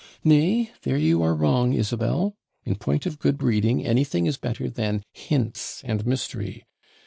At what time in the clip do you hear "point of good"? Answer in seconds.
2.73-3.37